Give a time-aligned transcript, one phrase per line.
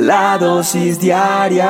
[0.00, 1.66] La dosis diaria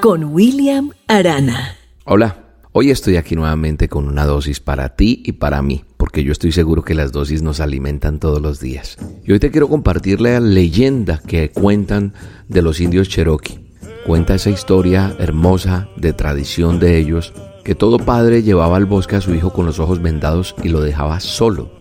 [0.00, 1.74] con William Arana.
[2.04, 6.30] Hola, hoy estoy aquí nuevamente con una dosis para ti y para mí, porque yo
[6.30, 8.96] estoy seguro que las dosis nos alimentan todos los días.
[9.24, 12.14] Y hoy te quiero compartir la leyenda que cuentan
[12.46, 13.58] de los indios Cherokee.
[14.06, 17.32] Cuenta esa historia hermosa de tradición de ellos,
[17.64, 20.80] que todo padre llevaba al bosque a su hijo con los ojos vendados y lo
[20.80, 21.72] dejaba solo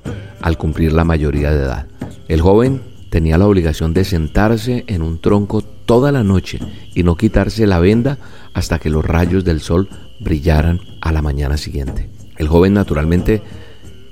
[0.41, 1.87] al cumplir la mayoría de edad.
[2.27, 6.57] El joven tenía la obligación de sentarse en un tronco toda la noche
[6.95, 8.17] y no quitarse la venda
[8.55, 9.87] hasta que los rayos del sol
[10.19, 12.09] brillaran a la mañana siguiente.
[12.37, 13.43] El joven naturalmente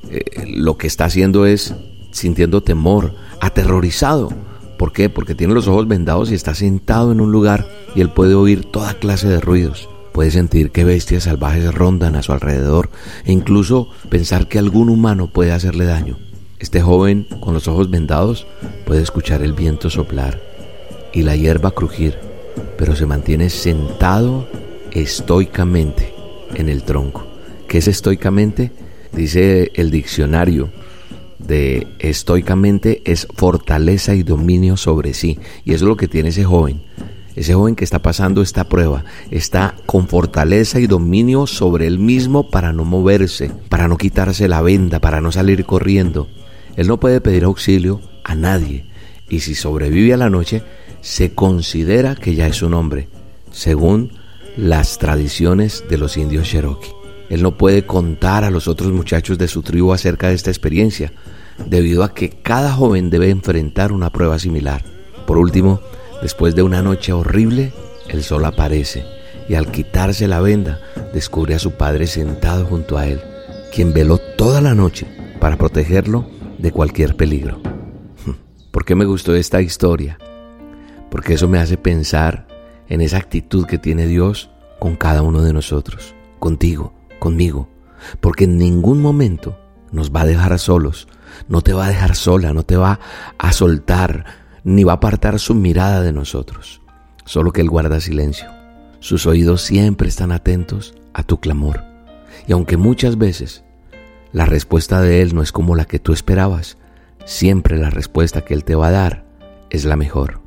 [0.08, 1.74] eh, lo que está haciendo es
[2.12, 4.32] sintiendo temor, aterrorizado.
[4.78, 5.10] ¿Por qué?
[5.10, 8.66] Porque tiene los ojos vendados y está sentado en un lugar y él puede oír
[8.66, 9.90] toda clase de ruidos.
[10.14, 12.92] Puede sentir que bestias salvajes rondan a su alrededor
[13.26, 16.20] e incluso pensar que algún humano puede hacerle daño.
[16.60, 18.46] Este joven con los ojos vendados
[18.92, 20.42] puede escuchar el viento soplar
[21.14, 22.18] y la hierba crujir,
[22.78, 24.50] pero se mantiene sentado
[24.92, 26.14] estoicamente
[26.56, 27.26] en el tronco.
[27.70, 28.74] ¿Qué es estoicamente?
[29.14, 30.72] Dice el diccionario
[31.40, 35.40] de estoicamente es fortaleza y dominio sobre sí.
[35.64, 36.82] Y eso es lo que tiene ese joven.
[37.38, 42.50] Ese joven que está pasando esta prueba está con fortaleza y dominio sobre él mismo
[42.50, 46.28] para no moverse, para no quitarse la venda, para no salir corriendo.
[46.76, 48.86] Él no puede pedir auxilio a nadie
[49.32, 50.62] y si sobrevive a la noche,
[51.00, 53.08] se considera que ya es un hombre,
[53.52, 54.12] según
[54.58, 56.92] las tradiciones de los indios Cherokee.
[57.30, 61.14] Él no puede contar a los otros muchachos de su tribu acerca de esta experiencia,
[61.66, 64.84] debido a que cada joven debe enfrentar una prueba similar.
[65.26, 65.80] Por último,
[66.22, 67.72] después de una noche horrible,
[68.10, 69.06] el sol aparece
[69.48, 70.82] y al quitarse la venda
[71.14, 73.22] descubre a su padre sentado junto a él,
[73.74, 75.08] quien veló toda la noche
[75.40, 77.71] para protegerlo de cualquier peligro.
[78.82, 80.18] ¿Por qué me gustó esta historia?
[81.12, 82.48] Porque eso me hace pensar
[82.90, 84.50] en esa actitud que tiene Dios
[84.80, 87.70] con cada uno de nosotros, contigo, conmigo,
[88.22, 89.56] porque en ningún momento
[89.92, 91.08] nos va a dejar solos,
[91.48, 93.00] no te va a dejar sola, no te va
[93.38, 94.26] a soltar,
[94.64, 96.82] ni va a apartar su mirada de nosotros,
[97.24, 98.50] solo que Él guarda silencio.
[99.00, 101.84] Sus oídos siempre están atentos a tu clamor.
[102.48, 103.64] Y aunque muchas veces
[104.34, 106.80] la respuesta de Él no es como la que tú esperabas.
[107.26, 109.26] Siempre la respuesta que Él te va a dar
[109.70, 110.42] es la mejor.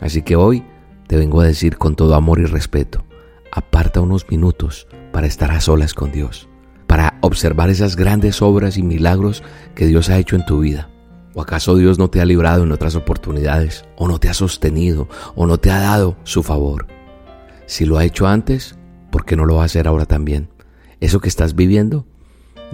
[0.00, 0.64] Así que hoy
[1.06, 3.04] te vengo a decir con todo amor y respeto,
[3.52, 6.48] aparta unos minutos para estar a solas con Dios,
[6.86, 9.42] para observar esas grandes obras y milagros
[9.74, 10.90] que Dios ha hecho en tu vida.
[11.34, 13.84] ¿O acaso Dios no te ha librado en otras oportunidades?
[13.96, 15.08] ¿O no te ha sostenido?
[15.34, 16.86] ¿O no te ha dado su favor?
[17.66, 18.76] Si lo ha hecho antes,
[19.10, 20.48] ¿por qué no lo va a hacer ahora también?
[21.00, 22.06] Eso que estás viviendo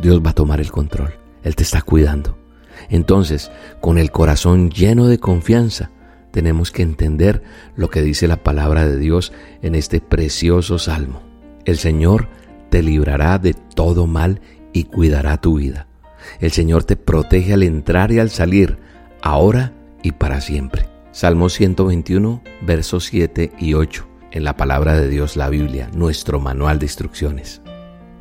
[0.01, 1.15] Dios va a tomar el control.
[1.43, 2.40] Él te está cuidando.
[2.89, 5.91] Entonces, con el corazón lleno de confianza,
[6.31, 7.43] tenemos que entender
[7.77, 9.33] lo que dice la palabra de Dios
[9.63, 11.23] en este precioso salmo.
[11.65, 12.29] El Señor
[12.71, 14.41] te librará de todo mal
[14.73, 15.87] y cuidará tu vida.
[16.39, 18.79] El Señor te protege al entrar y al salir,
[19.23, 20.87] ahora y para siempre.
[21.13, 26.79] Salmo 121, versos 7 y 8, en la palabra de Dios, la Biblia, nuestro manual
[26.79, 27.61] de instrucciones.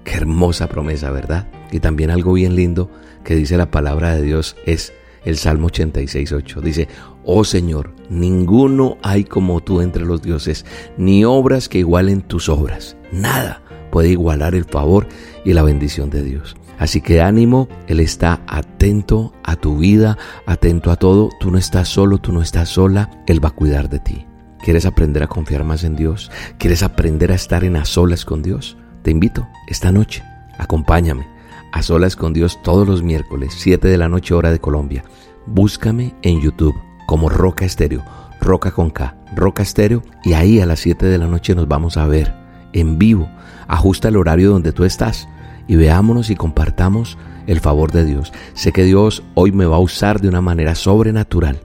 [0.04, 1.48] Qué hermosa promesa, ¿verdad?
[1.72, 2.90] Y también algo bien lindo
[3.24, 4.94] que dice la palabra de Dios es
[5.24, 6.62] el Salmo 86.8.
[6.62, 6.88] Dice,
[7.24, 10.66] oh Señor, ninguno hay como tú entre los dioses,
[10.98, 12.98] ni obras que igualen tus obras.
[13.12, 15.08] Nada puede igualar el favor
[15.44, 16.56] y la bendición de Dios.
[16.78, 21.30] Así que ánimo, Él está atento a tu vida, atento a todo.
[21.40, 24.26] Tú no estás solo, tú no estás sola, Él va a cuidar de ti.
[24.64, 26.32] ¿Quieres aprender a confiar más en Dios?
[26.58, 28.78] ¿Quieres aprender a estar en a solas con Dios?
[29.04, 30.24] Te invito esta noche,
[30.58, 31.39] acompáñame
[31.72, 35.04] a solas con Dios todos los miércoles, 7 de la noche hora de Colombia.
[35.46, 36.76] Búscame en YouTube
[37.08, 38.04] como Roca Estéreo,
[38.40, 41.98] Roca con K, Roca Estéreo, y ahí a las 7 de la noche nos vamos
[41.98, 42.34] a ver
[42.74, 43.30] en vivo.
[43.68, 45.28] Ajusta el horario donde tú estás
[45.68, 48.32] y veámonos y compartamos el favor de Dios.
[48.54, 51.60] Sé que Dios hoy me va a usar de una manera sobrenatural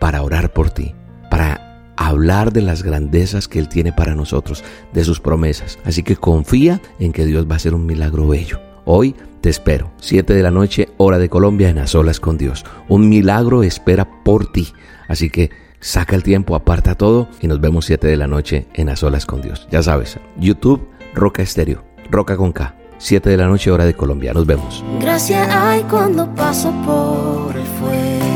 [0.00, 0.94] para orar por ti,
[1.30, 4.62] para hablar de las grandezas que Él tiene para nosotros,
[4.92, 5.78] de sus promesas.
[5.84, 8.60] Así que confía en que Dios va a hacer un milagro bello.
[8.84, 12.64] Hoy te espero, 7 de la noche, hora de Colombia, en A Solas con Dios.
[12.88, 14.72] Un milagro espera por ti.
[15.08, 15.50] Así que
[15.80, 19.26] saca el tiempo, aparta todo y nos vemos 7 de la noche en A Solas
[19.26, 19.68] con Dios.
[19.70, 22.74] Ya sabes, YouTube, Roca Estéreo, Roca con K.
[22.98, 24.32] 7 de la noche, hora de Colombia.
[24.32, 24.84] Nos vemos.
[25.00, 28.28] Gracias hay cuando paso por el fuego.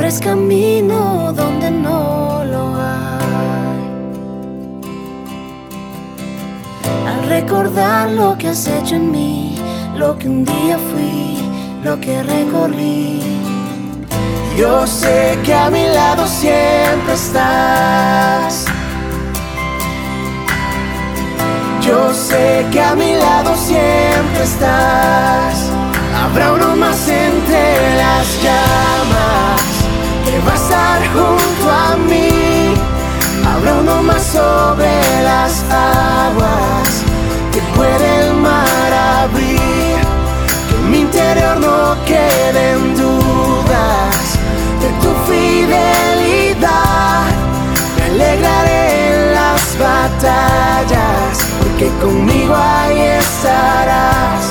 [0.00, 3.19] abres camino donde no lo hay.
[7.30, 9.54] Recordar lo que has hecho en mí,
[9.96, 11.38] lo que un día fui,
[11.84, 13.20] lo que recorrí,
[14.58, 18.66] Yo sé que a mi lado siempre estás.
[21.86, 25.54] Yo sé que a mi lado siempre estás.
[26.22, 27.64] Habrá uno más entre
[28.02, 29.62] las llamas
[30.24, 32.74] que va a estar junto a mí.
[33.50, 34.99] Habrá uno más sobre
[41.30, 44.38] interior no queden dudas
[44.80, 47.24] de tu fidelidad.
[47.96, 48.82] Me alegraré
[49.12, 54.42] en las batallas, porque conmigo ahí estarás.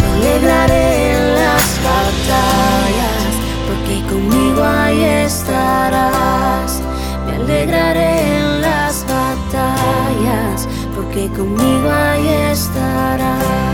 [0.00, 3.30] Me alegraré en las batallas,
[3.66, 6.82] porque conmigo ahí estarás.
[7.26, 13.73] Me alegraré en las batallas, porque conmigo ahí estarás.